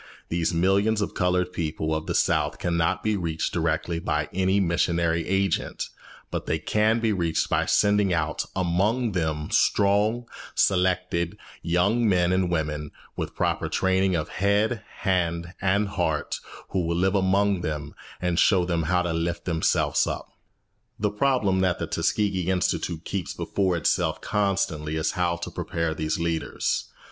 [0.29, 5.27] These millions of coloured people of the South cannot be reached directly by any missionary
[5.27, 5.89] agent;
[6.31, 12.49] but they can be reached by sending out among them strong, selected young men and
[12.51, 16.39] women, with the proper training of head, hand, and heart,
[16.69, 20.31] who will live among them and show them how to lift themselves up.
[20.97, 26.17] The problem that the Tuskegee Institute keeps before itself constantly is how to prepare these
[26.17, 26.89] leaders.